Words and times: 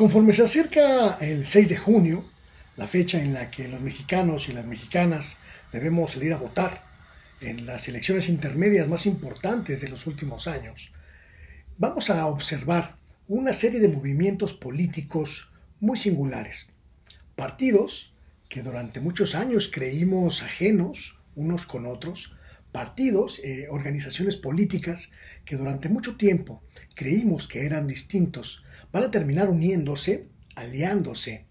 Conforme 0.00 0.32
se 0.32 0.44
acerca 0.44 1.18
el 1.20 1.44
6 1.44 1.68
de 1.68 1.76
junio, 1.76 2.24
la 2.78 2.86
fecha 2.86 3.20
en 3.20 3.34
la 3.34 3.50
que 3.50 3.68
los 3.68 3.82
mexicanos 3.82 4.48
y 4.48 4.54
las 4.54 4.64
mexicanas 4.64 5.36
debemos 5.74 6.12
salir 6.12 6.32
a 6.32 6.38
votar 6.38 6.82
en 7.42 7.66
las 7.66 7.86
elecciones 7.86 8.30
intermedias 8.30 8.88
más 8.88 9.04
importantes 9.04 9.82
de 9.82 9.90
los 9.90 10.06
últimos 10.06 10.48
años, 10.48 10.90
vamos 11.76 12.08
a 12.08 12.26
observar 12.28 12.96
una 13.28 13.52
serie 13.52 13.78
de 13.78 13.88
movimientos 13.88 14.54
políticos 14.54 15.52
muy 15.80 15.98
singulares. 15.98 16.72
Partidos 17.36 18.14
que 18.48 18.62
durante 18.62 19.00
muchos 19.00 19.34
años 19.34 19.70
creímos 19.70 20.42
ajenos 20.42 21.18
unos 21.36 21.66
con 21.66 21.84
otros, 21.84 22.32
partidos, 22.72 23.40
eh, 23.44 23.66
organizaciones 23.70 24.36
políticas 24.36 25.10
que 25.44 25.56
durante 25.56 25.88
mucho 25.88 26.16
tiempo 26.16 26.62
creímos 26.94 27.48
que 27.48 27.66
eran 27.66 27.86
distintos, 27.86 28.62
van 28.92 29.04
a 29.04 29.10
terminar 29.10 29.48
uniéndose, 29.48 30.28
aliándose, 30.54 31.46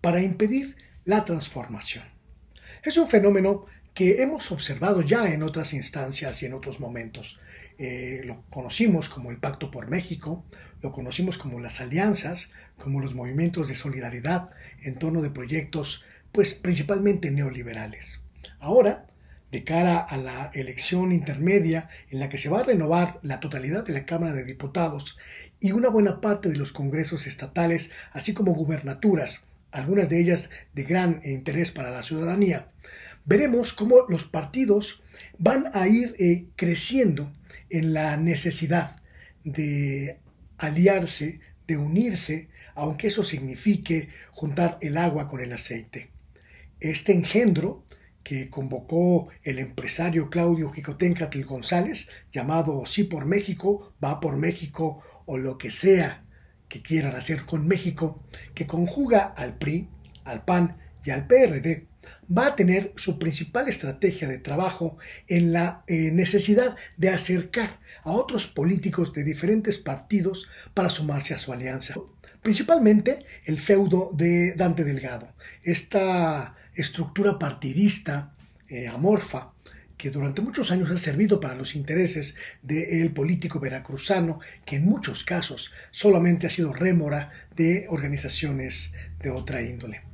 para 0.00 0.22
impedir 0.22 0.76
la 1.04 1.24
transformación. 1.24 2.04
Es 2.82 2.96
un 2.96 3.08
fenómeno 3.08 3.66
que 3.94 4.22
hemos 4.22 4.52
observado 4.52 5.02
ya 5.02 5.32
en 5.32 5.42
otras 5.42 5.74
instancias 5.74 6.42
y 6.42 6.46
en 6.46 6.54
otros 6.54 6.80
momentos. 6.80 7.38
Eh, 7.78 8.22
lo 8.24 8.44
conocimos 8.50 9.08
como 9.08 9.30
el 9.30 9.38
Pacto 9.38 9.70
por 9.70 9.90
México, 9.90 10.44
lo 10.82 10.92
conocimos 10.92 11.38
como 11.38 11.60
las 11.60 11.80
alianzas, 11.80 12.52
como 12.78 13.00
los 13.00 13.14
movimientos 13.14 13.68
de 13.68 13.74
solidaridad 13.74 14.50
en 14.82 14.98
torno 14.98 15.22
de 15.22 15.30
proyectos, 15.30 16.02
pues 16.32 16.54
principalmente 16.54 17.30
neoliberales. 17.30 18.20
Ahora, 18.58 19.06
de 19.50 19.64
cara 19.64 19.98
a 19.98 20.16
la 20.16 20.50
elección 20.54 21.12
intermedia 21.12 21.88
en 22.08 22.20
la 22.20 22.28
que 22.28 22.38
se 22.38 22.48
va 22.48 22.60
a 22.60 22.64
renovar 22.64 23.18
la 23.22 23.40
totalidad 23.40 23.84
de 23.84 23.92
la 23.92 24.06
Cámara 24.06 24.32
de 24.32 24.44
Diputados 24.44 25.18
y 25.58 25.72
una 25.72 25.88
buena 25.88 26.20
parte 26.20 26.48
de 26.48 26.56
los 26.56 26.72
congresos 26.72 27.26
estatales, 27.26 27.90
así 28.12 28.32
como 28.32 28.54
gubernaturas, 28.54 29.42
algunas 29.72 30.08
de 30.08 30.20
ellas 30.20 30.50
de 30.74 30.84
gran 30.84 31.20
interés 31.24 31.70
para 31.70 31.90
la 31.90 32.02
ciudadanía, 32.02 32.68
veremos 33.24 33.72
cómo 33.72 34.04
los 34.08 34.24
partidos 34.24 35.02
van 35.38 35.70
a 35.74 35.86
ir 35.88 36.14
eh, 36.18 36.46
creciendo 36.56 37.32
en 37.68 37.92
la 37.92 38.16
necesidad 38.16 38.96
de 39.44 40.18
aliarse, 40.58 41.40
de 41.66 41.76
unirse, 41.76 42.48
aunque 42.74 43.08
eso 43.08 43.22
signifique 43.22 44.08
juntar 44.32 44.78
el 44.80 44.96
agua 44.96 45.28
con 45.28 45.40
el 45.40 45.52
aceite. 45.52 46.10
Este 46.80 47.12
engendro 47.12 47.84
que 48.30 48.48
convocó 48.48 49.26
el 49.42 49.58
empresario 49.58 50.30
Claudio 50.30 50.70
Jicotencatl 50.70 51.42
González, 51.42 52.08
llamado 52.30 52.86
Sí 52.86 53.02
por 53.02 53.24
México, 53.24 53.92
Va 54.00 54.20
por 54.20 54.36
México 54.36 55.02
o 55.26 55.36
lo 55.36 55.58
que 55.58 55.72
sea 55.72 56.22
que 56.68 56.80
quieran 56.80 57.16
hacer 57.16 57.44
con 57.44 57.66
México, 57.66 58.22
que 58.54 58.68
conjuga 58.68 59.34
al 59.36 59.58
PRI, 59.58 59.88
al 60.22 60.44
PAN 60.44 60.76
y 61.04 61.10
al 61.10 61.26
PRD, 61.26 61.88
va 62.30 62.46
a 62.46 62.56
tener 62.56 62.92
su 62.96 63.18
principal 63.18 63.68
estrategia 63.68 64.28
de 64.28 64.38
trabajo 64.38 64.98
en 65.26 65.52
la 65.52 65.84
eh, 65.86 66.10
necesidad 66.12 66.76
de 66.96 67.10
acercar 67.10 67.80
a 68.04 68.12
otros 68.12 68.46
políticos 68.46 69.12
de 69.12 69.24
diferentes 69.24 69.78
partidos 69.78 70.48
para 70.74 70.90
sumarse 70.90 71.34
a 71.34 71.38
su 71.38 71.52
alianza. 71.52 71.94
Principalmente 72.42 73.24
el 73.44 73.58
feudo 73.58 74.10
de 74.14 74.54
Dante 74.54 74.84
Delgado, 74.84 75.34
esta 75.62 76.56
estructura 76.74 77.38
partidista 77.38 78.34
eh, 78.68 78.88
amorfa 78.88 79.52
que 80.00 80.10
durante 80.10 80.40
muchos 80.40 80.70
años 80.70 80.90
ha 80.90 80.96
servido 80.96 81.40
para 81.40 81.54
los 81.54 81.74
intereses 81.74 82.34
del 82.62 83.12
político 83.12 83.60
veracruzano, 83.60 84.40
que 84.64 84.76
en 84.76 84.86
muchos 84.86 85.24
casos 85.24 85.72
solamente 85.90 86.46
ha 86.46 86.50
sido 86.50 86.72
rémora 86.72 87.30
de 87.54 87.84
organizaciones 87.90 88.94
de 89.20 89.28
otra 89.28 89.60
índole. 89.60 90.09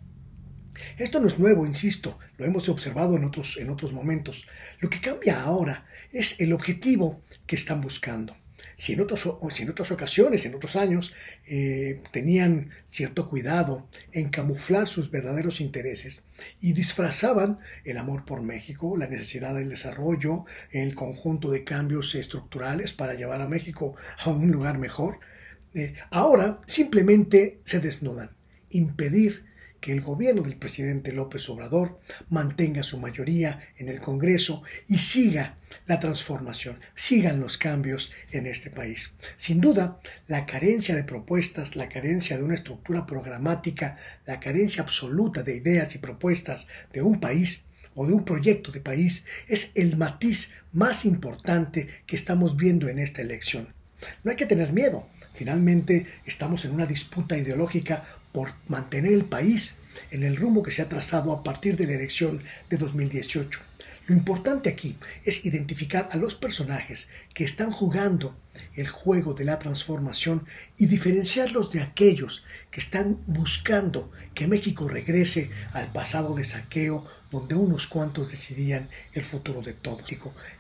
Esto 0.98 1.20
no 1.20 1.28
es 1.28 1.38
nuevo, 1.38 1.66
insisto, 1.66 2.18
lo 2.38 2.44
hemos 2.44 2.68
observado 2.68 3.16
en 3.16 3.24
otros, 3.24 3.56
en 3.56 3.70
otros 3.70 3.92
momentos. 3.92 4.46
Lo 4.80 4.88
que 4.88 5.00
cambia 5.00 5.42
ahora 5.42 5.86
es 6.12 6.40
el 6.40 6.52
objetivo 6.52 7.22
que 7.46 7.56
están 7.56 7.80
buscando. 7.80 8.36
Si 8.78 8.92
en, 8.92 9.00
otros, 9.00 9.26
si 9.54 9.62
en 9.62 9.70
otras 9.70 9.90
ocasiones, 9.90 10.44
en 10.44 10.54
otros 10.54 10.76
años, 10.76 11.14
eh, 11.46 12.02
tenían 12.12 12.72
cierto 12.84 13.30
cuidado 13.30 13.88
en 14.12 14.28
camuflar 14.28 14.86
sus 14.86 15.10
verdaderos 15.10 15.62
intereses 15.62 16.20
y 16.60 16.74
disfrazaban 16.74 17.58
el 17.84 17.96
amor 17.96 18.26
por 18.26 18.42
México, 18.42 18.98
la 18.98 19.08
necesidad 19.08 19.54
del 19.54 19.70
desarrollo, 19.70 20.44
el 20.72 20.94
conjunto 20.94 21.50
de 21.50 21.64
cambios 21.64 22.14
estructurales 22.14 22.92
para 22.92 23.14
llevar 23.14 23.40
a 23.40 23.48
México 23.48 23.94
a 24.18 24.28
un 24.28 24.52
lugar 24.52 24.76
mejor, 24.76 25.20
eh, 25.74 25.94
ahora 26.10 26.60
simplemente 26.66 27.60
se 27.64 27.80
desnudan, 27.80 28.36
impedir 28.68 29.45
que 29.86 29.92
el 29.92 30.00
gobierno 30.00 30.42
del 30.42 30.56
presidente 30.56 31.12
López 31.12 31.48
Obrador 31.48 32.00
mantenga 32.28 32.82
su 32.82 32.98
mayoría 32.98 33.68
en 33.76 33.88
el 33.88 34.00
Congreso 34.00 34.64
y 34.88 34.98
siga 34.98 35.58
la 35.86 36.00
transformación, 36.00 36.80
sigan 36.96 37.38
los 37.38 37.56
cambios 37.56 38.10
en 38.32 38.48
este 38.48 38.68
país. 38.68 39.12
Sin 39.36 39.60
duda, 39.60 40.00
la 40.26 40.44
carencia 40.44 40.96
de 40.96 41.04
propuestas, 41.04 41.76
la 41.76 41.88
carencia 41.88 42.36
de 42.36 42.42
una 42.42 42.56
estructura 42.56 43.06
programática, 43.06 43.96
la 44.26 44.40
carencia 44.40 44.82
absoluta 44.82 45.44
de 45.44 45.54
ideas 45.54 45.94
y 45.94 45.98
propuestas 45.98 46.66
de 46.92 47.02
un 47.02 47.20
país 47.20 47.66
o 47.94 48.08
de 48.08 48.12
un 48.12 48.24
proyecto 48.24 48.72
de 48.72 48.80
país 48.80 49.24
es 49.46 49.70
el 49.76 49.96
matiz 49.96 50.50
más 50.72 51.04
importante 51.04 51.88
que 52.08 52.16
estamos 52.16 52.56
viendo 52.56 52.88
en 52.88 52.98
esta 52.98 53.22
elección. 53.22 53.68
No 54.24 54.32
hay 54.32 54.36
que 54.36 54.46
tener 54.46 54.72
miedo. 54.72 55.06
Finalmente 55.32 56.06
estamos 56.24 56.64
en 56.64 56.72
una 56.72 56.86
disputa 56.86 57.36
ideológica 57.36 58.04
por 58.36 58.52
mantener 58.68 59.14
el 59.14 59.24
país 59.24 59.76
en 60.10 60.22
el 60.22 60.36
rumbo 60.36 60.62
que 60.62 60.70
se 60.70 60.82
ha 60.82 60.90
trazado 60.90 61.32
a 61.32 61.42
partir 61.42 61.74
de 61.74 61.86
la 61.86 61.94
elección 61.94 62.42
de 62.68 62.76
2018. 62.76 63.60
Lo 64.08 64.14
importante 64.14 64.68
aquí 64.68 64.98
es 65.24 65.46
identificar 65.46 66.10
a 66.12 66.18
los 66.18 66.34
personajes 66.34 67.08
que 67.32 67.44
están 67.44 67.72
jugando 67.72 68.36
el 68.74 68.88
juego 68.88 69.32
de 69.32 69.46
la 69.46 69.58
transformación 69.58 70.44
y 70.76 70.84
diferenciarlos 70.84 71.72
de 71.72 71.80
aquellos 71.80 72.44
que 72.70 72.80
están 72.80 73.20
buscando 73.26 74.12
que 74.34 74.46
México 74.46 74.86
regrese 74.86 75.50
al 75.72 75.90
pasado 75.90 76.34
de 76.34 76.44
saqueo 76.44 77.06
donde 77.30 77.54
unos 77.54 77.86
cuantos 77.86 78.30
decidían 78.30 78.90
el 79.14 79.24
futuro 79.24 79.62
de 79.62 79.72
todos. 79.72 80.04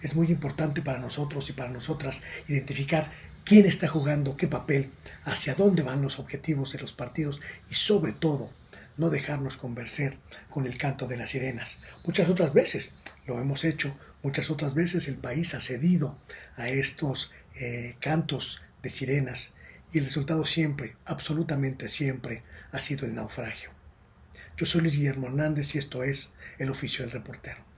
Es 0.00 0.14
muy 0.16 0.28
importante 0.28 0.80
para 0.80 0.98
nosotros 0.98 1.50
y 1.50 1.52
para 1.52 1.68
nosotras 1.68 2.22
identificar 2.48 3.12
quién 3.46 3.64
está 3.64 3.86
jugando 3.86 4.36
qué 4.36 4.48
papel, 4.48 4.90
hacia 5.24 5.54
dónde 5.54 5.84
van 5.84 6.02
los 6.02 6.18
objetivos 6.18 6.72
de 6.72 6.80
los 6.80 6.92
partidos 6.92 7.40
y 7.70 7.74
sobre 7.74 8.12
todo 8.12 8.50
no 8.96 9.08
dejarnos 9.08 9.56
convencer 9.56 10.18
con 10.50 10.66
el 10.66 10.76
canto 10.76 11.06
de 11.06 11.16
las 11.16 11.30
sirenas. 11.30 11.78
Muchas 12.04 12.28
otras 12.28 12.52
veces 12.52 12.94
lo 13.24 13.38
hemos 13.38 13.64
hecho, 13.64 13.96
muchas 14.24 14.50
otras 14.50 14.74
veces 14.74 15.06
el 15.06 15.16
país 15.16 15.54
ha 15.54 15.60
cedido 15.60 16.18
a 16.56 16.70
estos 16.70 17.30
eh, 17.54 17.94
cantos 18.00 18.62
de 18.82 18.90
sirenas 18.90 19.54
y 19.92 19.98
el 19.98 20.06
resultado 20.06 20.44
siempre, 20.44 20.96
absolutamente 21.04 21.88
siempre, 21.88 22.42
ha 22.72 22.80
sido 22.80 23.06
el 23.06 23.14
naufragio. 23.14 23.70
Yo 24.56 24.66
soy 24.66 24.80
Luis 24.80 24.96
Guillermo 24.96 25.28
Hernández 25.28 25.72
y 25.76 25.78
esto 25.78 26.02
es 26.02 26.32
El 26.58 26.70
oficio 26.70 27.04
del 27.04 27.12
reportero. 27.12 27.75